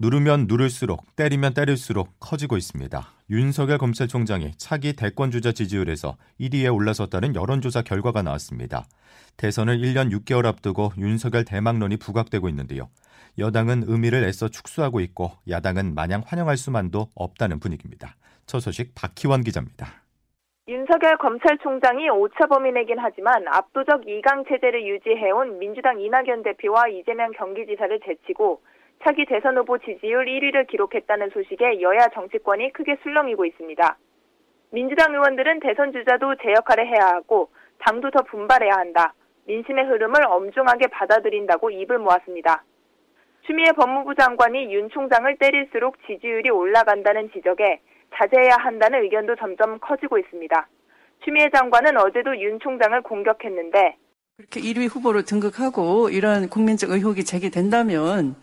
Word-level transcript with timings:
누르면 0.00 0.46
누를수록 0.48 1.14
때리면 1.14 1.54
때릴수록 1.54 2.18
커지고 2.18 2.56
있습니다. 2.56 3.00
윤석열 3.30 3.78
검찰총장이 3.78 4.52
차기 4.58 4.96
대권 4.96 5.30
주자 5.30 5.52
지지율에서 5.52 6.16
1위에 6.40 6.74
올라섰다는 6.74 7.36
여론조사 7.36 7.82
결과가 7.82 8.22
나왔습니다. 8.22 8.86
대선을 9.36 9.78
1년 9.78 10.10
6개월 10.10 10.46
앞두고 10.46 10.92
윤석열 10.98 11.44
대망론이 11.44 11.96
부각되고 11.98 12.48
있는데요. 12.48 12.88
여당은 13.38 13.84
의미를 13.86 14.24
애써 14.24 14.48
축소하고 14.48 15.00
있고 15.00 15.30
야당은 15.48 15.94
마냥 15.94 16.22
환영할 16.26 16.56
수만도 16.56 17.08
없다는 17.14 17.60
분위기입니다. 17.60 18.16
첫 18.46 18.60
소식 18.60 18.94
박희원 18.96 19.42
기자입니다. 19.42 19.86
윤석열 20.66 21.18
검찰총장이 21.18 22.08
오차범위내긴 22.10 22.96
하지만 22.98 23.46
압도적 23.46 24.02
2강 24.06 24.48
체제를 24.48 24.86
유지해온 24.86 25.58
민주당 25.58 26.00
이낙연 26.00 26.42
대표와 26.42 26.88
이재명 26.88 27.30
경기지사를 27.32 28.00
제치고 28.04 28.62
차기 29.04 29.26
대선 29.26 29.58
후보 29.58 29.76
지지율 29.76 30.24
1위를 30.24 30.66
기록했다는 30.66 31.28
소식에 31.34 31.82
여야 31.82 32.08
정치권이 32.14 32.72
크게 32.72 32.96
술렁이고 33.02 33.44
있습니다. 33.44 33.98
민주당 34.70 35.12
의원들은 35.12 35.60
대선 35.60 35.92
주자도 35.92 36.36
제 36.42 36.52
역할을 36.52 36.86
해야 36.86 37.08
하고 37.08 37.50
당도 37.80 38.10
더 38.10 38.22
분발해야 38.22 38.72
한다. 38.72 39.12
민심의 39.46 39.84
흐름을 39.84 40.24
엄중하게 40.26 40.86
받아들인다고 40.86 41.70
입을 41.70 41.98
모았습니다. 41.98 42.64
추미애 43.46 43.72
법무부 43.72 44.14
장관이 44.14 44.74
윤 44.74 44.88
총장을 44.88 45.36
때릴수록 45.36 45.98
지지율이 46.06 46.48
올라간다는 46.48 47.30
지적에 47.32 47.82
자제해야 48.16 48.56
한다는 48.58 49.02
의견도 49.02 49.36
점점 49.36 49.78
커지고 49.80 50.16
있습니다. 50.16 50.66
추미애 51.22 51.50
장관은 51.54 51.98
어제도 51.98 52.34
윤 52.40 52.58
총장을 52.58 53.02
공격했는데 53.02 53.98
그렇게 54.36 54.60
1위 54.60 54.88
후보로 54.88 55.22
등극하고 55.22 56.08
이런 56.08 56.48
국민적 56.48 56.90
의혹이 56.90 57.24
제기된다면 57.24 58.34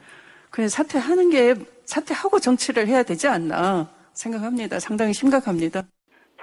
그냥 0.52 0.67
사퇴하는 0.67 1.30
게 1.30 1.55
사퇴하고 1.85 2.39
정치를 2.39 2.88
해야 2.88 3.03
되지 3.03 3.27
않나 3.27 3.88
생각합니다. 4.13 4.80
상당히 4.80 5.13
심각합니다. 5.13 5.83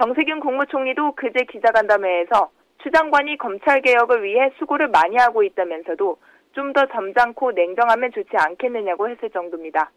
정세균 0.02 0.40
국무총리도 0.40 1.14
그제 1.14 1.44
기자간담회에서 1.50 2.50
추 2.82 2.90
장관이 2.90 3.36
검찰 3.38 3.82
개혁을 3.82 4.22
위해 4.22 4.50
수고를 4.58 4.88
많이 4.88 5.16
하고 5.16 5.42
있다면서도 5.42 6.16
좀 6.52 6.72
더 6.72 6.86
점잖고 6.86 7.52
냉정하면 7.52 8.10
좋지 8.12 8.30
않겠느냐고 8.36 9.08
했을 9.08 9.30
정도입니다. 9.30 9.92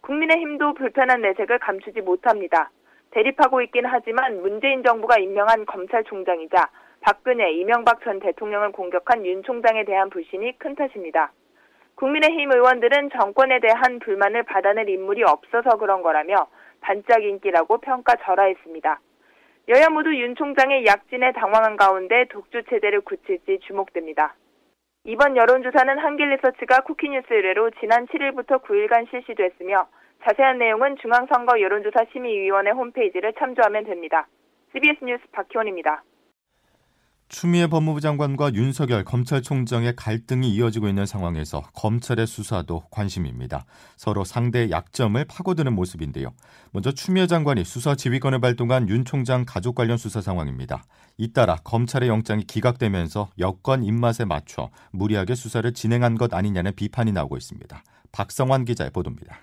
국민의힘도 0.00 0.74
불편한 0.74 1.20
내색을 1.20 1.58
감추지 1.58 2.00
못합니다. 2.00 2.70
대립하고 3.10 3.60
있긴 3.62 3.84
하지만 3.86 4.40
문재인 4.40 4.82
정부가 4.82 5.18
임명한 5.18 5.66
검찰총장이자 5.66 6.70
박근혜, 7.00 7.52
이명박 7.52 8.02
전 8.02 8.18
대통령을 8.18 8.72
공격한 8.72 9.26
윤 9.26 9.42
총장에 9.42 9.84
대한 9.84 10.08
불신이 10.08 10.58
큰 10.58 10.74
탓입니다. 10.74 11.32
국민의힘 11.96 12.50
의원들은 12.52 13.10
정권에 13.10 13.60
대한 13.60 13.98
불만을 14.00 14.42
받아낼 14.42 14.88
인물이 14.88 15.22
없어서 15.22 15.76
그런 15.78 16.02
거라며 16.02 16.48
반짝 16.80 17.22
인기라고 17.22 17.78
평가절하했습니다. 17.78 19.00
여야 19.68 19.88
모두 19.88 20.14
윤 20.14 20.34
총장의 20.34 20.84
약진에 20.84 21.32
당황한 21.32 21.76
가운데 21.76 22.26
독주 22.30 22.64
체제를 22.64 23.00
굳힐지 23.02 23.60
주목됩니다. 23.66 24.34
이번 25.04 25.36
여론조사는 25.36 25.98
한길리서치가 25.98 26.80
쿠키뉴스 26.80 27.32
의뢰로 27.32 27.70
지난 27.80 28.06
7일부터 28.06 28.62
9일간 28.62 29.08
실시됐으며 29.10 29.86
자세한 30.24 30.58
내용은 30.58 30.96
중앙선거 30.96 31.60
여론조사 31.60 32.06
심의위원회 32.12 32.70
홈페이지를 32.70 33.32
참조하면 33.34 33.84
됩니다. 33.84 34.26
CBS 34.72 35.04
뉴스 35.04 35.22
박희원입니다. 35.32 36.02
추미애 37.34 37.66
법무부 37.66 38.00
장관과 38.00 38.54
윤석열 38.54 39.02
검찰총장의 39.02 39.96
갈등이 39.96 40.54
이어지고 40.54 40.86
있는 40.86 41.04
상황에서 41.04 41.62
검찰의 41.74 42.28
수사도 42.28 42.84
관심입니다. 42.92 43.64
서로 43.96 44.22
상대의 44.22 44.70
약점을 44.70 45.24
파고드는 45.24 45.72
모습인데요. 45.74 46.32
먼저 46.70 46.92
추미애 46.92 47.26
장관이 47.26 47.64
수사 47.64 47.96
지휘권을 47.96 48.40
발동한 48.40 48.88
윤 48.88 49.04
총장 49.04 49.44
가족 49.44 49.74
관련 49.74 49.98
수사 49.98 50.20
상황입니다. 50.20 50.84
잇따라 51.18 51.56
검찰의 51.64 52.08
영장이 52.08 52.44
기각되면서 52.44 53.28
여권 53.40 53.82
입맛에 53.82 54.24
맞춰 54.24 54.70
무리하게 54.92 55.34
수사를 55.34 55.74
진행한 55.74 56.16
것 56.16 56.32
아니냐는 56.34 56.72
비판이 56.76 57.10
나오고 57.10 57.36
있습니다. 57.36 57.82
박성환 58.12 58.64
기자의 58.64 58.92
보도입니다. 58.92 59.40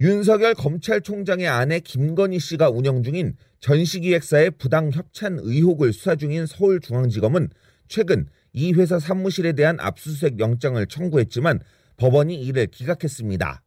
윤석열 0.00 0.54
검찰총장의 0.54 1.46
아내 1.46 1.78
김건희 1.78 2.40
씨가 2.40 2.68
운영 2.68 3.04
중인 3.04 3.36
전시기획사의 3.60 4.50
부당 4.58 4.90
협찬 4.90 5.38
의혹을 5.40 5.92
수사 5.92 6.16
중인 6.16 6.46
서울중앙지검은 6.46 7.48
최근 7.86 8.26
이 8.52 8.72
회사 8.72 8.98
사무실에 8.98 9.52
대한 9.52 9.78
압수수색 9.78 10.40
영장을 10.40 10.84
청구했지만 10.84 11.60
법원이 11.96 12.34
이를 12.34 12.66
기각했습니다. 12.66 13.62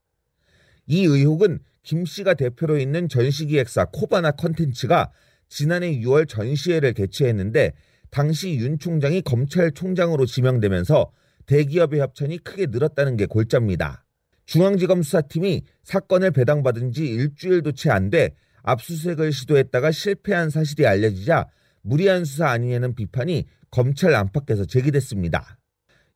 이 0.87 1.05
의혹은 1.05 1.59
김 1.83 2.03
씨가 2.03 2.33
대표로 2.33 2.77
있는 2.77 3.07
전시기획사 3.07 3.85
코바나 3.93 4.31
컨텐츠가 4.31 5.11
지난해 5.47 5.97
6월 5.99 6.27
전시회를 6.27 6.91
개최했는데 6.91 7.71
당시 8.09 8.55
윤 8.55 8.79
총장이 8.79 9.21
검찰총장으로 9.21 10.25
지명되면서 10.25 11.09
대기업의 11.45 12.01
협찬이 12.01 12.39
크게 12.39 12.65
늘었다는 12.65 13.15
게 13.15 13.25
골자입니다. 13.25 14.06
중앙지검 14.47 15.03
수사팀이 15.03 15.63
사건을 15.83 16.31
배당받은 16.31 16.93
지 16.93 17.05
일주일도 17.05 17.73
채 17.73 17.91
안 17.91 18.09
돼 18.09 18.31
압수수색을 18.63 19.31
시도했다가 19.31 19.91
실패한 19.91 20.49
사실이 20.49 20.87
알려지자 20.87 21.47
무리한 21.81 22.25
수사 22.25 22.49
아니냐는 22.49 22.95
비판이 22.95 23.45
검찰 23.71 24.15
안팎에서 24.15 24.65
제기됐습니다. 24.65 25.57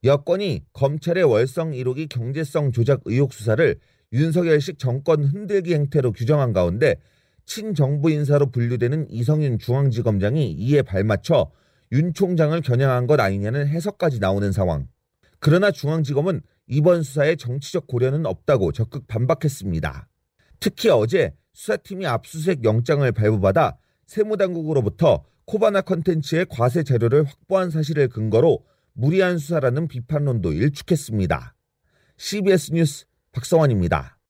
여권이 0.04 0.64
검찰의 0.74 1.24
월성 1.24 1.72
1호기 1.72 2.10
경제성 2.10 2.72
조작 2.72 3.02
의혹 3.06 3.34
수사를 3.34 3.78
윤석열식 4.14 4.80
정권 4.80 5.24
흔들기 5.24 5.74
행태로 5.74 6.12
규정한 6.14 6.52
가운데 6.54 6.96
친정부 7.46 8.12
인사로 8.12 8.52
분류되는 8.52 9.10
이성윤 9.10 9.60
중앙지검장이 9.60 10.52
이에 10.52 10.82
발맞춰 10.82 11.52
윤 11.92 12.14
총장을 12.14 12.60
겨냥한 12.62 13.08
것 13.08 13.20
아니냐는 13.20 13.68
해석까지 13.68 14.20
나오는 14.20 14.52
상황. 14.52 14.88
그러나 15.40 15.72
중앙지검은 15.72 16.42
이번 16.68 17.04
수사에 17.04 17.36
정치적 17.36 17.88
고려는 17.88 18.26
없다고 18.26 18.72
적극 18.72 19.08
반박했습니다. 19.08 20.08
특히 20.60 20.90
어제 20.90 21.34
수사팀이 21.54 22.06
압수수색 22.06 22.64
영장을 22.64 23.12
발부받아 23.12 23.78
세무당국으로부터 24.08 25.26
코바나 25.46 25.82
컨텐츠의 25.82 26.46
과세 26.50 26.84
자료를 26.84 27.24
확보한 27.24 27.70
사실을 27.72 28.08
근거로 28.08 28.66
무리한 28.94 29.38
수사라는 29.38 29.88
비판론도 29.88 30.54
일축했습니다. 30.54 31.56
CBS 32.18 32.72
뉴스 32.74 33.06
박성원입니다. 33.32 34.21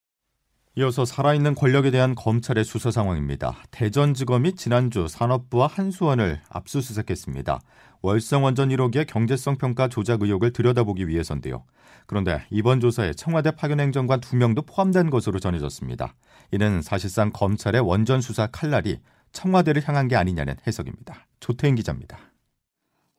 이어서 0.75 1.03
살아있는 1.03 1.53
권력에 1.55 1.91
대한 1.91 2.15
검찰의 2.15 2.63
수사 2.63 2.91
상황입니다. 2.91 3.57
대전지검이 3.71 4.55
지난주 4.55 5.07
산업부와 5.09 5.67
한수원을 5.67 6.39
압수수색했습니다. 6.49 7.59
월성원전 8.01 8.69
1호기의 8.69 9.05
경제성 9.05 9.57
평가 9.57 9.89
조작 9.89 10.21
의혹을 10.21 10.53
들여다보기 10.53 11.09
위해서인데요. 11.09 11.65
그런데 12.07 12.45
이번 12.49 12.79
조사에 12.79 13.13
청와대 13.13 13.51
파견 13.51 13.81
행정관 13.81 14.21
2명도 14.21 14.65
포함된 14.65 15.09
것으로 15.09 15.39
전해졌습니다. 15.39 16.15
이는 16.51 16.81
사실상 16.81 17.31
검찰의 17.33 17.81
원전 17.81 18.21
수사 18.21 18.47
칼날이 18.47 18.99
청와대를 19.33 19.85
향한 19.87 20.07
게 20.07 20.15
아니냐는 20.15 20.55
해석입니다. 20.65 21.27
조태인 21.41 21.75
기자입니다. 21.75 22.30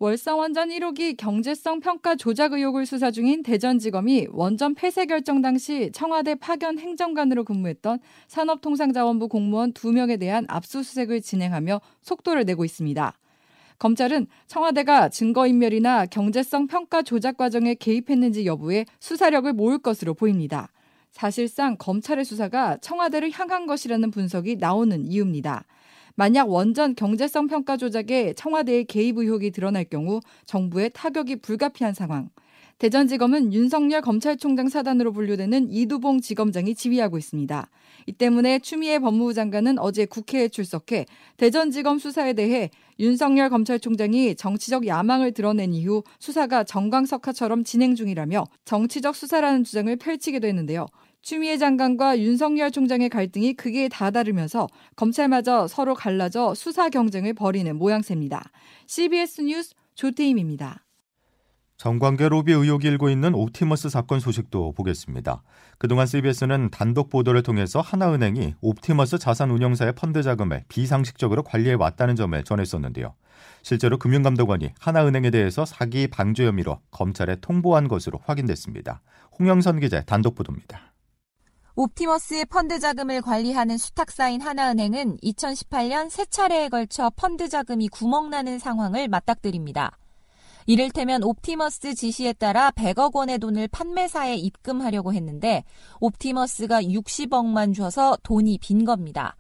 월성원전 0.02 0.70
1호기 0.70 1.16
경제성 1.16 1.78
평가 1.78 2.16
조작 2.16 2.54
의혹을 2.54 2.87
수사 2.87 3.12
중인 3.12 3.44
대전지검이 3.44 4.26
원전 4.32 4.75
폐쇄 4.75 5.06
결정 5.06 5.43
당시 5.43 5.93
청와대 5.93 6.34
파견 6.34 6.76
행정관으로 6.76 7.44
근무했던 7.44 8.00
산업통상자원부 8.26 9.28
공무원 9.28 9.72
2명에 9.72 10.19
대한 10.19 10.44
압수수색을 10.49 11.20
진행하며 11.20 11.81
속도를 12.00 12.44
내고 12.46 12.64
있습니다. 12.64 13.16
검찰은 13.78 14.26
청와대가 14.49 15.08
증거인멸이나 15.08 16.06
경제성 16.06 16.66
평가 16.66 17.02
조작 17.02 17.37
과정에 17.37 17.76
개입했는지 17.76 18.44
여부에 18.44 18.87
수사력을 18.99 19.52
모을 19.52 19.78
것으로 19.78 20.14
보입니다. 20.14 20.72
사실상 21.12 21.76
검찰의 21.78 22.25
수사가 22.25 22.78
청와대를 22.78 23.31
향한 23.31 23.66
것이라는 23.66 24.10
분석이 24.10 24.56
나오는 24.56 25.04
이유입니다. 25.04 25.64
만약 26.14 26.50
원전 26.50 26.94
경제성 26.94 27.47
평가 27.47 27.76
조작에 27.76 28.35
청와대의 28.37 28.85
개입 28.85 29.19
의혹이 29.19 29.50
드러날 29.50 29.85
경우 29.85 30.20
정부의 30.47 30.91
타격이 30.93 31.37
불가피한 31.37 31.94
상황. 31.94 32.29
대전지검은 32.79 33.53
윤석열 33.53 34.00
검찰총장 34.00 34.69
사단으로 34.69 35.12
분류되는 35.12 35.70
이두봉 35.70 36.20
지검장이 36.20 36.75
지휘하고 36.75 37.17
있습니다. 37.17 37.69
이 38.06 38.12
때문에 38.12 38.59
추미애 38.59 38.99
법무부 38.99 39.35
장관은 39.35 39.79
어제 39.79 40.05
국회에 40.05 40.49
출석해 40.49 41.06
대전지검 41.37 42.00
수사에 42.00 42.32
대해 42.32 42.70
윤석열 42.99 43.50
검찰총장이 43.50 44.35
정치적 44.35 44.88
야망을 44.88 45.31
드러낸 45.31 45.73
이후 45.73 46.03
수사가 46.19 46.64
전광석화처럼 46.64 47.62
진행 47.62 47.94
중이라며 47.94 48.47
정치적 48.64 49.14
수사라는 49.14 49.62
주장을 49.62 49.94
펼치기도 49.94 50.49
했는데요. 50.49 50.87
추미애 51.23 51.57
장관과 51.57 52.19
윤석열 52.19 52.73
총장의 52.73 53.09
갈등이 53.09 53.55
극에 53.55 53.89
다다르면서 53.89 54.67
검찰마저 54.97 55.69
서로 55.69 55.95
갈라져 55.95 56.53
수사 56.55 56.89
경쟁을 56.89 57.35
벌이는 57.35 57.77
모양새입니다. 57.77 58.51
CBS 58.87 59.43
뉴스 59.43 59.75
조태임입니다. 59.95 60.85
정관계 61.77 62.29
로비 62.29 62.53
의혹이 62.53 62.87
일고 62.89 63.09
있는 63.09 63.35
옵티머스 63.35 63.89
사건 63.89 64.21
소식도 64.21 64.73
보겠습니다. 64.73 65.43
그동안 65.79 66.07
CBS는 66.07 66.71
단독 66.71 67.09
보도를 67.09 67.43
통해서 67.43 67.81
하나은행이 67.81 68.55
옵티머스 68.61 69.19
자산운용사의 69.19 69.95
펀드 69.95 70.23
자금을 70.23 70.65
비상식적으로 70.69 71.43
관리해 71.43 71.75
왔다는 71.75 72.15
점을 72.15 72.41
전했었는데요. 72.45 73.15
실제로 73.63 73.99
금융감독원이 73.99 74.71
하나은행에 74.79 75.31
대해서 75.31 75.65
사기 75.65 76.07
방조 76.07 76.45
혐의로 76.45 76.81
검찰에 76.91 77.37
통보한 77.41 77.89
것으로 77.89 78.21
확인됐습니다. 78.25 79.03
홍영선 79.39 79.81
기자의 79.81 80.05
단독 80.07 80.37
보도입니다. 80.37 80.92
옵티머스의 81.75 82.45
펀드 82.47 82.79
자금을 82.79 83.23
관리하는 83.23 83.79
수탁사인 83.79 84.43
하나은행은 84.43 85.17
2018년 85.23 86.11
세 86.11 86.27
차례에 86.27 86.69
걸쳐 86.69 87.11
펀드 87.17 87.49
자금이 87.49 87.89
구멍나는 87.89 88.59
상황을 88.59 89.09
맞닥뜨립니다. 89.09 89.97
이를테면 90.67 91.23
옵티머스 91.23 91.95
지시에 91.95 92.35
따라 92.35 92.71
100억 92.73 93.15
원의 93.15 93.39
돈을 93.39 93.69
판매사에 93.69 94.37
입금하려고 94.37 95.15
했는데 95.15 95.65
옵티머스가 96.01 96.83
60억만 96.83 97.75
줘서 97.75 98.19
돈이 98.23 98.59
빈 98.61 98.85
겁니다. 98.85 99.35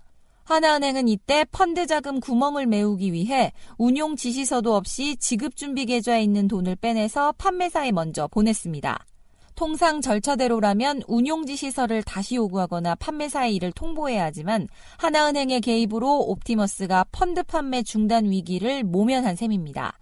하나은행은 0.44 1.08
이때 1.08 1.44
펀드 1.52 1.86
자금 1.86 2.18
구멍을 2.18 2.66
메우기 2.66 3.12
위해 3.12 3.52
운용 3.76 4.16
지시서도 4.16 4.74
없이 4.74 5.16
지급 5.16 5.54
준비 5.54 5.84
계좌에 5.84 6.22
있는 6.22 6.48
돈을 6.48 6.76
빼내서 6.76 7.32
판매사에 7.32 7.92
먼저 7.92 8.26
보냈습니다. 8.26 9.04
통상 9.54 10.00
절차대로라면 10.00 11.02
운용 11.06 11.46
지시서를 11.46 12.02
다시 12.02 12.36
요구하거나 12.36 12.94
판매사의 12.96 13.54
일을 13.56 13.72
통보해야 13.72 14.24
하지만 14.24 14.68
하나은행의 14.98 15.60
개입으로 15.60 16.20
옵티머스가 16.20 17.06
펀드 17.12 17.42
판매 17.42 17.82
중단 17.82 18.30
위기를 18.30 18.82
모면한 18.82 19.36
셈입니다. 19.36 19.98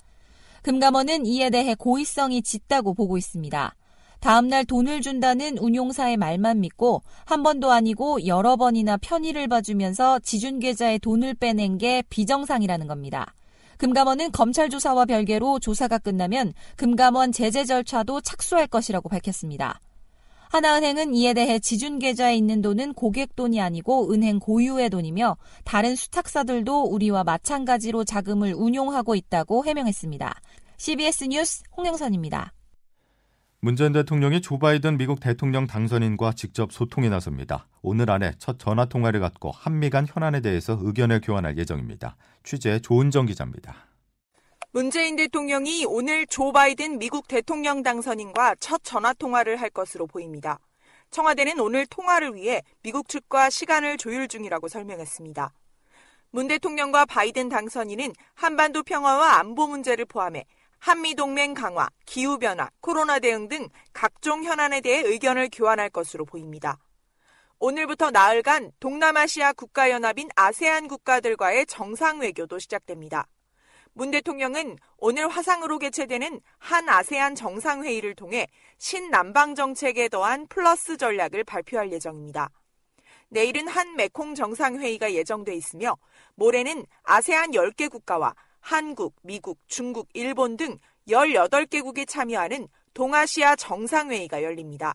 금감원은 0.62 1.26
이에 1.26 1.50
대해 1.50 1.74
고의성이 1.74 2.42
짙다고 2.42 2.94
보고 2.94 3.16
있습니다. 3.16 3.74
다음날 4.20 4.66
돈을 4.66 5.00
준다는 5.00 5.56
운용사의 5.56 6.18
말만 6.18 6.60
믿고 6.60 7.02
한 7.24 7.42
번도 7.42 7.72
아니고 7.72 8.26
여러 8.26 8.56
번이나 8.56 8.98
편의를 8.98 9.48
봐주면서 9.48 10.18
지준계좌에 10.18 10.98
돈을 10.98 11.34
빼낸 11.34 11.78
게 11.78 12.02
비정상이라는 12.10 12.86
겁니다. 12.86 13.32
금감원은 13.80 14.32
검찰 14.32 14.68
조사와 14.68 15.06
별개로 15.06 15.58
조사가 15.58 15.96
끝나면 15.96 16.52
금감원 16.76 17.32
제재 17.32 17.64
절차도 17.64 18.20
착수할 18.20 18.66
것이라고 18.66 19.08
밝혔습니다. 19.08 19.80
하나은행은 20.50 21.14
이에 21.14 21.32
대해 21.32 21.58
지준 21.58 21.98
계좌에 21.98 22.36
있는 22.36 22.60
돈은 22.60 22.92
고객 22.92 23.34
돈이 23.36 23.58
아니고 23.58 24.12
은행 24.12 24.38
고유의 24.38 24.90
돈이며 24.90 25.38
다른 25.64 25.96
수탁사들도 25.96 26.88
우리와 26.88 27.24
마찬가지로 27.24 28.04
자금을 28.04 28.52
운용하고 28.52 29.14
있다고 29.14 29.64
해명했습니다. 29.64 30.40
CBS 30.76 31.24
뉴스 31.24 31.62
홍영선입니다. 31.74 32.52
문재인 33.62 33.92
대통령이 33.92 34.40
조 34.40 34.58
바이든 34.58 34.96
미국 34.96 35.20
대통령 35.20 35.66
당선인과 35.66 36.32
직접 36.32 36.72
소통에 36.72 37.10
나섭니다. 37.10 37.66
오늘 37.82 38.10
안에 38.10 38.32
첫 38.38 38.58
전화 38.58 38.86
통화를 38.86 39.20
갖고 39.20 39.50
한미 39.50 39.90
간 39.90 40.06
현안에 40.08 40.40
대해서 40.40 40.78
의견을 40.80 41.20
교환할 41.20 41.58
예정입니다. 41.58 42.16
취재 42.42 42.78
조은정 42.80 43.26
기자입니다. 43.26 43.76
문재인 44.72 45.14
대통령이 45.16 45.84
오늘 45.84 46.26
조 46.26 46.52
바이든 46.52 46.98
미국 46.98 47.28
대통령 47.28 47.82
당선인과 47.82 48.54
첫 48.60 48.80
전화 48.82 49.12
통화를 49.12 49.60
할 49.60 49.68
것으로 49.68 50.06
보입니다. 50.06 50.58
청와대는 51.10 51.60
오늘 51.60 51.84
통화를 51.84 52.36
위해 52.36 52.62
미국 52.82 53.10
측과 53.10 53.50
시간을 53.50 53.98
조율 53.98 54.26
중이라고 54.26 54.68
설명했습니다. 54.68 55.52
문 56.30 56.48
대통령과 56.48 57.04
바이든 57.04 57.50
당선인은 57.50 58.14
한반도 58.32 58.82
평화와 58.84 59.38
안보 59.38 59.66
문제를 59.66 60.06
포함해 60.06 60.46
한미동맹 60.80 61.52
강화, 61.52 61.90
기후변화, 62.06 62.70
코로나 62.80 63.18
대응 63.18 63.48
등 63.48 63.68
각종 63.92 64.44
현안에 64.44 64.80
대해 64.80 65.02
의견을 65.02 65.50
교환할 65.52 65.90
것으로 65.90 66.24
보입니다. 66.24 66.78
오늘부터 67.58 68.10
나흘간 68.10 68.72
동남아시아 68.80 69.52
국가연합인 69.52 70.30
아세안 70.34 70.88
국가들과의 70.88 71.66
정상 71.66 72.20
외교도 72.20 72.58
시작됩니다. 72.58 73.26
문 73.92 74.10
대통령은 74.10 74.78
오늘 74.96 75.28
화상으로 75.28 75.78
개최되는 75.78 76.40
한 76.56 76.88
아세안 76.88 77.34
정상회의를 77.34 78.14
통해 78.14 78.46
신남방 78.78 79.54
정책에 79.54 80.08
더한 80.08 80.46
플러스 80.46 80.96
전략을 80.96 81.44
발표할 81.44 81.92
예정입니다. 81.92 82.48
내일은 83.28 83.68
한 83.68 83.96
메콩 83.96 84.34
정상회의가 84.34 85.12
예정돼 85.12 85.54
있으며 85.54 85.98
모레는 86.36 86.86
아세안 87.02 87.50
10개 87.50 87.90
국가와 87.90 88.34
한국, 88.60 89.16
미국, 89.22 89.58
중국, 89.66 90.08
일본 90.14 90.56
등 90.56 90.78
18개국이 91.08 92.06
참여하는 92.06 92.68
동아시아 92.94 93.56
정상회의가 93.56 94.42
열립니다. 94.42 94.94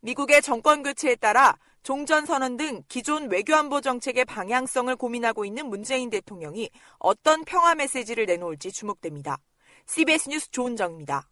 미국의 0.00 0.42
정권 0.42 0.82
교체에 0.82 1.16
따라 1.16 1.56
종전선언 1.82 2.56
등 2.56 2.82
기존 2.88 3.30
외교안보 3.30 3.80
정책의 3.80 4.24
방향성을 4.24 4.94
고민하고 4.96 5.44
있는 5.44 5.68
문재인 5.68 6.10
대통령이 6.10 6.68
어떤 6.98 7.44
평화 7.44 7.74
메시지를 7.74 8.26
내놓을지 8.26 8.72
주목됩니다. 8.72 9.38
CBS 9.86 10.28
뉴스 10.28 10.50
조은정입니다. 10.50 11.28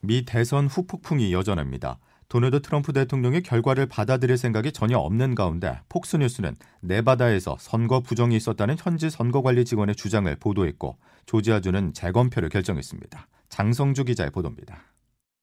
미 0.00 0.24
대선 0.24 0.66
후폭풍이 0.66 1.32
여전합니다. 1.32 1.98
도널드 2.30 2.62
트럼프 2.62 2.92
대통령의 2.92 3.42
결과를 3.42 3.86
받아들일 3.86 4.38
생각이 4.38 4.70
전혀 4.70 4.96
없는 4.98 5.34
가운데 5.34 5.80
폭스뉴스는 5.88 6.54
네바다에서 6.80 7.56
선거 7.58 8.00
부정이 8.00 8.36
있었다는 8.36 8.76
현지 8.78 9.10
선거관리 9.10 9.64
직원의 9.64 9.96
주장을 9.96 10.34
보도했고 10.36 10.96
조지아주는 11.26 11.92
재검표를 11.92 12.48
결정했습니다. 12.48 13.26
장성주 13.48 14.04
기자의 14.04 14.30
보도입니다. 14.30 14.80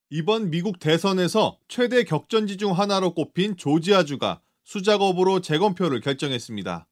이번 0.09 0.49
미국 0.49 0.79
대선에서 0.79 1.57
최대 1.67 2.05
격전지 2.05 2.55
중 2.55 2.71
하나로 2.71 3.13
꼽힌 3.13 3.57
조지아주가 3.57 4.39
수작업으로 4.63 5.41
재검표를 5.41 5.99
결정했습니다. 5.99 6.87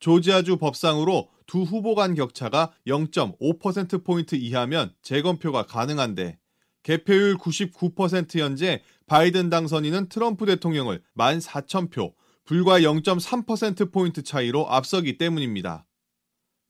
조지아주 0.00 0.56
법상으로 0.56 1.28
두 1.46 1.62
후보 1.62 1.94
간 1.94 2.16
격차가 2.16 2.72
0.5%포인트 2.88 4.34
이하면 4.34 4.92
재검표가 5.02 5.66
가능한데 5.66 6.38
개표율 6.84 7.36
99% 7.38 8.38
현재 8.38 8.82
바이든 9.06 9.50
당선인은 9.50 10.08
트럼프 10.08 10.46
대통령을 10.46 11.02
14,000표, 11.16 12.14
불과 12.44 12.80
0.3%포인트 12.80 14.22
차이로 14.22 14.68
앞서기 14.68 15.18
때문입니다. 15.18 15.86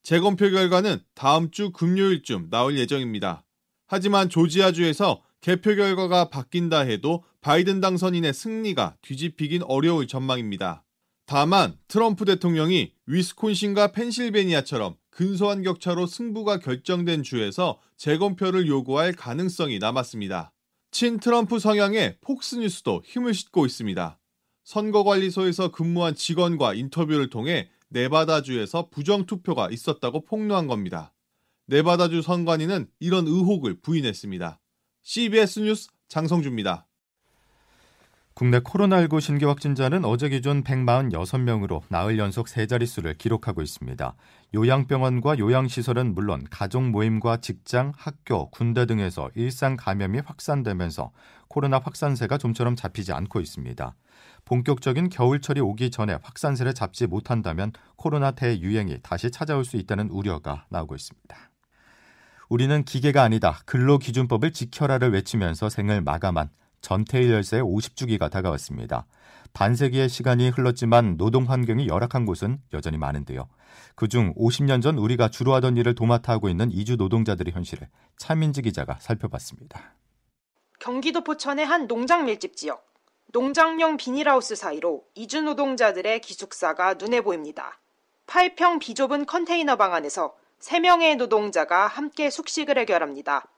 재검표 0.02 0.50
결과는 0.50 1.00
다음 1.14 1.50
주 1.50 1.70
금요일쯤 1.70 2.50
나올 2.50 2.78
예정입니다. 2.78 3.44
하지만 3.86 4.28
조지아주에서 4.28 5.22
개표 5.40 5.74
결과가 5.74 6.30
바뀐다 6.30 6.80
해도 6.80 7.22
바이든 7.42 7.80
당선인의 7.82 8.32
승리가 8.32 8.96
뒤집히긴 9.02 9.62
어려울 9.64 10.06
전망입니다. 10.06 10.84
다만 11.26 11.76
트럼프 11.88 12.24
대통령이 12.24 12.92
위스콘신과 13.06 13.92
펜실베니아처럼 13.92 14.96
근소한 15.10 15.62
격차로 15.62 16.06
승부가 16.06 16.60
결정된 16.60 17.22
주에서 17.22 17.78
재검표를 17.96 18.66
요구할 18.66 19.12
가능성이 19.12 19.78
남았습니다. 19.78 20.53
친 20.94 21.18
트럼프 21.18 21.58
성향의 21.58 22.18
폭스뉴스도 22.20 23.02
힘을 23.04 23.34
싣고 23.34 23.66
있습니다. 23.66 24.20
선거관리소에서 24.62 25.72
근무한 25.72 26.14
직원과 26.14 26.74
인터뷰를 26.74 27.30
통해 27.30 27.68
네바다주에서 27.88 28.90
부정투표가 28.90 29.70
있었다고 29.70 30.24
폭로한 30.24 30.68
겁니다. 30.68 31.12
네바다주 31.66 32.22
선관위는 32.22 32.86
이런 33.00 33.26
의혹을 33.26 33.80
부인했습니다. 33.80 34.60
CBS 35.02 35.58
뉴스 35.58 35.88
장성주입니다. 36.06 36.86
국내 38.34 38.58
코로나19 38.58 39.20
신규 39.20 39.48
확진자는 39.48 40.04
어제 40.04 40.28
기준 40.28 40.64
146명으로 40.64 41.82
나흘 41.88 42.18
연속 42.18 42.48
세 42.48 42.66
자릿수를 42.66 43.14
기록하고 43.14 43.62
있습니다. 43.62 44.12
요양병원과 44.52 45.38
요양시설은 45.38 46.16
물론 46.16 46.44
가족 46.50 46.82
모임과 46.82 47.36
직장, 47.36 47.92
학교, 47.96 48.50
군대 48.50 48.86
등에서 48.86 49.30
일상 49.36 49.76
감염이 49.76 50.18
확산되면서 50.18 51.12
코로나 51.46 51.78
확산세가 51.78 52.38
좀처럼 52.38 52.74
잡히지 52.74 53.12
않고 53.12 53.40
있습니다. 53.40 53.94
본격적인 54.46 55.10
겨울철이 55.10 55.60
오기 55.60 55.92
전에 55.92 56.18
확산세를 56.20 56.74
잡지 56.74 57.06
못한다면 57.06 57.70
코로나 57.94 58.32
대유행이 58.32 58.98
다시 59.04 59.30
찾아올 59.30 59.64
수 59.64 59.76
있다는 59.76 60.08
우려가 60.10 60.66
나오고 60.70 60.96
있습니다. 60.96 61.36
우리는 62.48 62.84
기계가 62.84 63.22
아니다. 63.22 63.60
근로기준법을 63.64 64.52
지켜라를 64.52 65.12
외치면서 65.12 65.68
생을 65.68 66.02
마감한 66.02 66.50
전태일 66.84 67.32
열사의 67.32 67.62
50주기가 67.62 68.30
다가왔습니다. 68.30 69.06
반세기의 69.54 70.10
시간이 70.10 70.50
흘렀지만 70.50 71.16
노동 71.16 71.44
환경이 71.44 71.88
열악한 71.88 72.26
곳은 72.26 72.60
여전히 72.74 72.98
많은데요. 72.98 73.48
그중 73.94 74.34
50년 74.34 74.82
전 74.82 74.98
우리가 74.98 75.30
주로 75.30 75.54
하던 75.54 75.78
일을 75.78 75.94
도맡아 75.94 76.34
하고 76.34 76.50
있는 76.50 76.70
이주 76.70 76.96
노동자들의 76.96 77.54
현실을 77.54 77.88
차민지 78.18 78.60
기자가 78.60 78.98
살펴봤습니다. 79.00 79.94
경기도 80.78 81.24
포천의 81.24 81.64
한 81.64 81.86
농장 81.86 82.26
밀집 82.26 82.54
지역. 82.54 82.84
농장용 83.32 83.96
비닐하우스 83.96 84.54
사이로 84.54 85.04
이주 85.14 85.40
노동자들의 85.40 86.20
기숙사가 86.20 86.94
눈에 86.94 87.22
보입니다. 87.22 87.80
8평 88.26 88.78
비좁은 88.78 89.24
컨테이너 89.24 89.76
방 89.76 89.94
안에서 89.94 90.34
3명의 90.60 91.16
노동자가 91.16 91.86
함께 91.86 92.28
숙식을 92.28 92.76
해결합니다. 92.78 93.48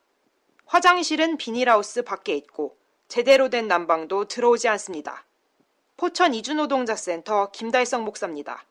화장실은 0.67 1.37
비닐하우스 1.37 2.03
밖에 2.03 2.37
있고 2.37 2.76
제대로 3.09 3.49
된 3.49 3.69
난방도 3.69 4.27
들어오지 4.27 4.69
않습니다. 4.69 5.25
포천 5.97 6.35
이주노동자센터 6.35 7.51
김달성 7.53 8.05
목사입니다. 8.05 8.65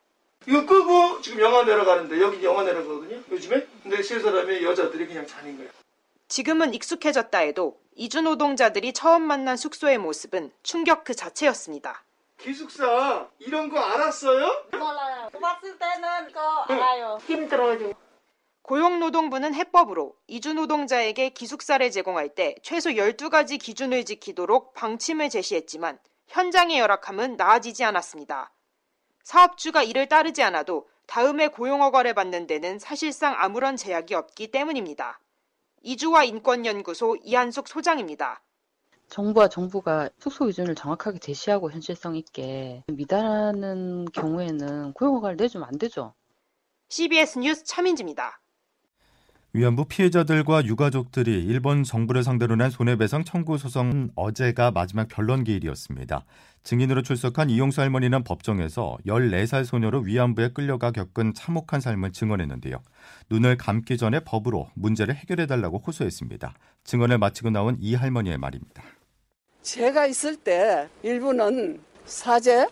이거 0.47 0.65
끄고 0.65 1.21
지금 1.21 1.39
영화 1.39 1.63
내려가는데 1.63 2.21
여기 2.21 2.43
영화 2.43 2.61
내려가거든요 2.63 3.19
요즘에 3.31 3.65
근데 3.81 4.03
세 4.03 4.19
사람이 4.19 4.63
여자들이 4.63 5.07
그냥 5.07 5.25
자는 5.25 5.57
거예요 5.57 5.71
지금은 6.27 6.75
익숙해졌다 6.75 7.35
해도 7.39 7.79
이주노동자들이 7.95 8.93
처음 8.93 9.23
만난 9.23 9.57
숙소의 9.57 9.97
모습은 9.97 10.51
충격 10.61 11.03
그 11.03 11.15
자체였습니다. 11.15 12.03
기숙사 12.37 13.27
이런 13.39 13.69
거 13.69 13.79
알았어요? 13.79 14.65
몰라요. 14.71 15.29
봤을 15.41 15.77
때는 15.79 16.27
그거 16.27 16.65
알아요. 16.67 17.17
힘들어요. 17.25 17.93
고용노동부는 18.65 19.53
해법으로 19.53 20.15
이주노동자에게 20.25 21.29
기숙사를 21.29 21.91
제공할 21.91 22.29
때 22.29 22.55
최소 22.63 22.89
12가지 22.89 23.59
기준을 23.59 24.05
지키도록 24.05 24.73
방침을 24.73 25.29
제시했지만 25.29 25.99
현장의 26.27 26.79
열악함은 26.79 27.37
나아지지 27.37 27.83
않았습니다. 27.83 28.51
사업주가 29.23 29.83
이를 29.83 30.07
따르지 30.07 30.41
않아도 30.41 30.87
다음에 31.05 31.47
고용허가를 31.47 32.15
받는 32.15 32.47
데는 32.47 32.79
사실상 32.79 33.35
아무런 33.37 33.77
제약이 33.77 34.15
없기 34.15 34.49
때문입니다. 34.49 35.19
이주와 35.83 36.23
인권연구소 36.23 37.17
이한숙 37.17 37.67
소장입니다. 37.67 38.41
정부와 39.09 39.47
정부가 39.47 40.09
숙소 40.17 40.47
기준을 40.47 40.73
정확하게 40.73 41.19
제시하고 41.19 41.69
현실성 41.69 42.15
있게 42.15 42.83
미달하는 42.87 44.05
경우에는 44.05 44.93
고용허가를 44.93 45.37
내주면 45.37 45.67
안 45.67 45.77
되죠. 45.77 46.15
CBS 46.89 47.37
뉴스 47.37 47.63
차민지입니다. 47.63 48.41
위안부 49.55 49.85
피해자들과 49.85 50.65
유가족들이 50.65 51.45
일본 51.45 51.85
정부를 51.85 52.25
상대로 52.25 52.57
낸 52.57 52.69
손해배상 52.69 53.23
청구 53.23 53.57
소송은 53.57 54.09
어제가 54.13 54.71
마지막 54.71 55.07
변론 55.07 55.45
기일이었습니다. 55.45 56.25
증인으로 56.63 57.03
출석한 57.03 57.49
이용수 57.49 57.79
할머니는 57.79 58.25
법정에서 58.25 58.97
14살 59.07 59.63
소녀로 59.63 60.01
위안부에 60.01 60.49
끌려가 60.49 60.91
겪은 60.91 61.33
참혹한 61.33 61.79
삶을 61.79 62.11
증언했는데요. 62.11 62.81
눈을 63.29 63.55
감기 63.55 63.95
전에 63.95 64.19
법으로 64.19 64.67
문제를 64.73 65.15
해결해달라고 65.15 65.77
호소했습니다. 65.87 66.53
증언을 66.83 67.17
마치고 67.17 67.49
나온 67.49 67.77
이 67.79 67.95
할머니의 67.95 68.37
말입니다. 68.37 68.83
제가 69.61 70.05
있을 70.07 70.35
때 70.35 70.89
일부는 71.01 71.79
사죄 72.03 72.67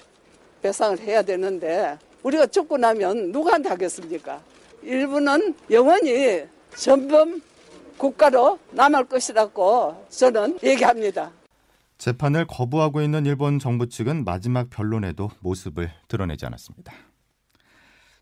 배상을 0.61 0.99
해야 0.99 1.21
되는데 1.21 1.97
우리가 2.23 2.47
죽고 2.47 2.77
나면 2.77 3.31
누구한테 3.31 3.69
하겠습니까? 3.69 4.41
일부는 4.81 5.55
영원히 5.71 6.43
전범 6.75 7.41
국가로 7.97 8.59
남을 8.71 9.05
것이라고 9.05 10.07
저는 10.09 10.59
얘기합니다. 10.63 11.31
재판을 11.97 12.45
거부하고 12.45 13.01
있는 13.01 13.25
일본 13.25 13.59
정부 13.59 13.87
측은 13.87 14.25
마지막 14.25 14.69
변론에도 14.69 15.31
모습을 15.39 15.91
드러내지 16.07 16.45
않았습니다. 16.45 16.93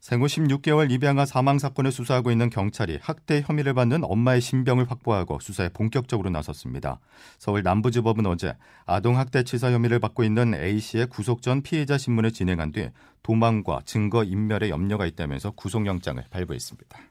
생후 0.02 0.26
16개월 0.26 0.90
입양아 0.90 1.26
사망 1.26 1.60
사건을 1.60 1.92
수사하고 1.92 2.32
있는 2.32 2.50
경찰이 2.50 2.98
학대 3.02 3.44
혐의를 3.46 3.76
받는 3.76 4.04
엄마의 4.04 4.42
신병을 4.42 4.90
확보하고 4.90 5.40
수사에 5.40 5.70
본격적으로 5.70 6.32
나섰습니다. 6.32 7.00
서울 7.38 7.62
남부지법은 7.62 8.26
어제 8.26 8.56
아동학대 8.86 9.44
치사 9.44 9.72
혐의를 9.72 10.00
받고 10.00 10.24
있는 10.24 10.56
A씨의 10.56 11.06
구속 11.08 11.44
전 11.44 11.62
피해자 11.62 12.00
신문을 12.00 12.32
진행한 12.32 12.72
뒤 12.72 12.90
도망과 13.22 13.82
증거 13.86 14.24
인멸에 14.24 14.70
염려가 14.70 15.06
있다면서 15.06 15.52
구속영장을 15.52 16.24
발부했습니다. 16.32 17.11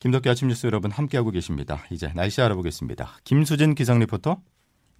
김덕기 0.00 0.28
아침 0.28 0.48
뉴스 0.48 0.66
여러분 0.66 0.90
함께하고 0.90 1.30
계십니다. 1.30 1.82
이제 1.90 2.12
날씨 2.14 2.40
알아보겠습니다. 2.40 3.18
김수진 3.24 3.74
기상 3.74 3.98
리포터. 3.98 4.40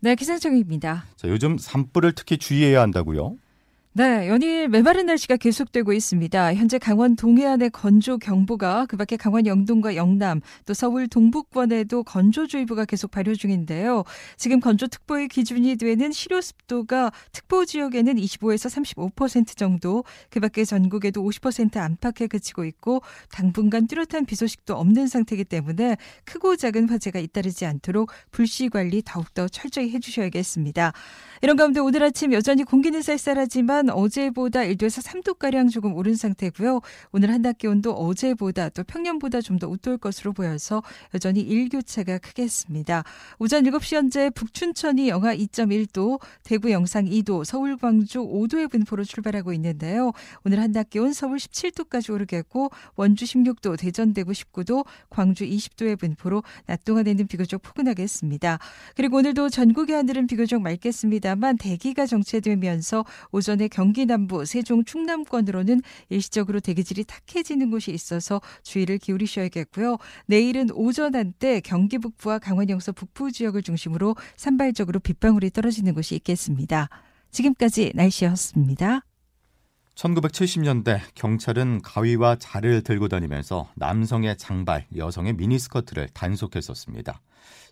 네, 0.00 0.14
기상청입니다. 0.14 1.04
자, 1.16 1.28
요즘 1.28 1.56
산불을 1.58 2.12
특히 2.12 2.36
주의해야 2.38 2.80
한다고요? 2.82 3.36
네, 3.98 4.28
연일 4.28 4.68
메마른 4.68 5.06
날씨가 5.06 5.38
계속되고 5.38 5.92
있습니다. 5.92 6.54
현재 6.54 6.78
강원 6.78 7.16
동해안에 7.16 7.70
건조 7.70 8.16
경보가 8.18 8.86
그밖에 8.86 9.16
강원 9.16 9.44
영동과 9.44 9.96
영남 9.96 10.40
또 10.66 10.72
서울 10.72 11.08
동북권에도 11.08 12.04
건조주의보가 12.04 12.84
계속 12.84 13.10
발효 13.10 13.34
중인데요. 13.34 14.04
지금 14.36 14.60
건조특보의 14.60 15.26
기준이 15.26 15.74
되는 15.74 16.12
실효 16.12 16.40
습도가 16.40 17.10
특보 17.32 17.64
지역에는 17.64 18.14
25에서 18.14 18.70
35% 19.16 19.56
정도, 19.56 20.04
그밖에 20.30 20.64
전국에도 20.64 21.28
50% 21.28 21.78
안팎에 21.78 22.28
그치고 22.28 22.66
있고 22.66 23.02
당분간 23.32 23.88
뚜렷한 23.88 24.26
비 24.26 24.36
소식도 24.36 24.76
없는 24.76 25.08
상태이기 25.08 25.44
때문에 25.44 25.96
크고 26.24 26.54
작은 26.54 26.88
화재가 26.88 27.18
잇따르지 27.18 27.66
않도록 27.66 28.12
불씨 28.30 28.68
관리 28.68 29.02
더욱더 29.04 29.48
철저히 29.48 29.90
해주셔야겠습니다. 29.90 30.92
이런 31.42 31.56
가운데 31.56 31.80
오늘 31.80 32.02
아침 32.02 32.32
여전히 32.32 32.64
공기는 32.64 33.00
쌀쌀하지만 33.02 33.90
어제보다 33.90 34.60
1도에서 34.60 35.04
3도가량 35.04 35.70
조금 35.70 35.94
오른 35.94 36.14
상태고요. 36.16 36.80
오늘 37.12 37.30
한낮 37.30 37.58
기온도 37.58 37.92
어제보다 37.92 38.70
또 38.70 38.82
평년보다 38.84 39.42
좀 39.42 39.58
더 39.58 39.68
웃돌 39.68 39.98
것으로 39.98 40.32
보여서 40.32 40.82
여전히 41.14 41.40
일교차가 41.40 42.18
크겠습니다. 42.18 43.04
오전 43.38 43.64
7시 43.64 43.96
현재 43.96 44.30
북춘천이 44.30 45.08
영하 45.08 45.34
2.1도, 45.34 46.20
대구 46.42 46.70
영상 46.70 47.04
2도, 47.04 47.44
서울 47.44 47.76
광주 47.76 48.20
5도의 48.20 48.70
분포로 48.70 49.04
출발하고 49.04 49.52
있는데요. 49.54 50.12
오늘 50.44 50.60
한낮 50.60 50.90
기온 50.90 51.12
서울 51.12 51.36
17도까지 51.36 52.12
오르겠고 52.12 52.70
원주 52.96 53.24
16도, 53.24 53.78
대전 53.78 54.12
대구 54.12 54.32
19도, 54.32 54.84
광주 55.10 55.44
20도의 55.44 55.98
분포로 55.98 56.42
낮 56.66 56.84
동안에는 56.84 57.26
비교적 57.26 57.62
포근하겠습니다. 57.62 58.58
그리고 58.94 59.18
오늘도 59.18 59.48
전국의 59.50 59.96
하늘은 59.96 60.26
비교적 60.26 60.62
맑겠 60.62 60.92
습니다만 61.28 61.58
대기가 61.58 62.06
정체되면서 62.06 63.04
오전에 63.32 63.68
경기 63.68 64.06
남부, 64.06 64.44
세종, 64.46 64.84
충남권으로는 64.84 65.82
일시적으로 66.08 66.60
대기질이 66.60 67.04
탁해지는 67.04 67.70
곳이 67.70 67.90
있어서 67.90 68.40
주의를 68.62 68.98
기울이셔야겠고요. 68.98 69.98
내일은 70.26 70.70
오전 70.72 71.14
한때 71.14 71.60
경기 71.60 71.98
북부와 71.98 72.38
강원 72.38 72.70
영서 72.70 72.92
북부 72.92 73.30
지역을 73.30 73.62
중심으로 73.62 74.16
산발적으로 74.36 75.00
빗방울이 75.00 75.50
떨어지는 75.50 75.94
곳이 75.94 76.14
있겠습니다. 76.16 76.88
지금까지 77.30 77.92
날씨였습니다. 77.94 79.02
1970년대 79.94 81.00
경찰은 81.14 81.82
가위와 81.82 82.36
자를 82.36 82.82
들고 82.82 83.08
다니면서 83.08 83.68
남성의 83.74 84.38
장발, 84.38 84.86
여성의 84.96 85.34
미니스커트를 85.34 86.08
단속했었습니다. 86.14 87.20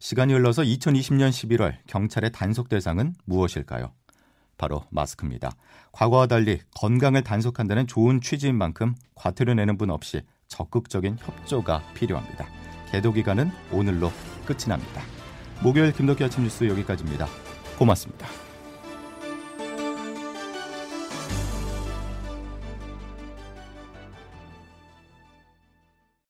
시간이 0.00 0.32
흘러서 0.32 0.62
2020년 0.62 1.30
11월 1.30 1.76
경찰의 1.86 2.32
단속 2.32 2.68
대상은 2.68 3.14
무엇일까요? 3.24 3.92
바로 4.58 4.84
마스크입니다. 4.90 5.50
과거와 5.92 6.26
달리 6.26 6.60
건강을 6.76 7.22
단속한다는 7.22 7.86
좋은 7.86 8.20
취지인 8.20 8.56
만큼 8.56 8.94
과태료 9.14 9.54
내는 9.54 9.76
분 9.76 9.90
없이 9.90 10.22
적극적인 10.48 11.18
협조가 11.20 11.82
필요합니다. 11.94 12.46
개도 12.90 13.12
기간은 13.12 13.50
오늘로 13.72 14.10
끝이 14.46 14.68
납니다. 14.68 15.02
목요일 15.62 15.92
김덕기 15.92 16.24
아침 16.24 16.44
뉴스 16.44 16.68
여기까지입니다. 16.68 17.26
고맙습니다. 17.78 18.45